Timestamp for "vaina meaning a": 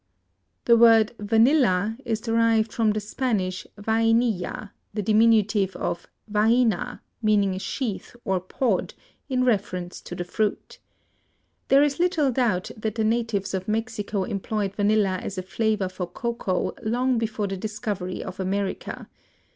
6.27-7.59